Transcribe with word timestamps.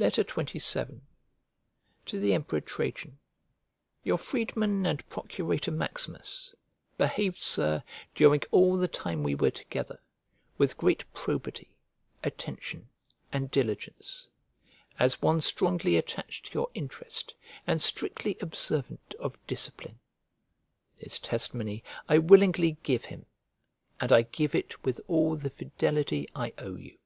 XXVII 0.00 1.00
To 2.06 2.20
THE 2.20 2.34
EMPEROR 2.34 2.60
TRAJAN 2.60 3.18
YOUR 4.04 4.16
freedman 4.16 4.86
and 4.86 5.04
procurator, 5.10 5.72
Maximus, 5.72 6.54
behaved, 6.96 7.42
Sir, 7.42 7.82
during 8.14 8.42
all 8.52 8.76
the 8.76 8.86
time 8.86 9.24
we 9.24 9.34
were 9.34 9.50
together, 9.50 10.00
with 10.56 10.76
great 10.78 11.04
probity, 11.12 11.72
attention, 12.22 12.88
and 13.32 13.50
diligence; 13.50 14.28
as 15.00 15.20
one 15.20 15.40
strongly 15.40 15.96
attached 15.96 16.46
to 16.46 16.54
your 16.54 16.68
interest, 16.74 17.34
and 17.66 17.82
strictly 17.82 18.36
observant 18.40 19.16
of 19.18 19.44
discipline. 19.48 19.98
This 21.02 21.18
testimony 21.18 21.82
I 22.08 22.18
willingly 22.18 22.76
give 22.84 23.06
him; 23.06 23.26
and 24.00 24.12
I 24.12 24.22
give 24.22 24.54
it 24.54 24.84
with 24.84 25.00
all 25.08 25.34
the 25.34 25.50
fidelity 25.50 26.28
I 26.36 26.52
owe 26.56 26.76
you. 26.76 26.98